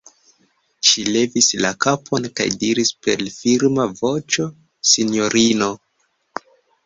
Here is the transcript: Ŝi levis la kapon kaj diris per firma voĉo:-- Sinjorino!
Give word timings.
Ŝi 0.91 1.01
levis 1.15 1.49
la 1.65 1.69
kapon 1.85 2.25
kaj 2.39 2.47
diris 2.63 2.89
per 3.07 3.21
firma 3.35 3.85
voĉo:-- 3.99 4.45
Sinjorino! 4.93 5.71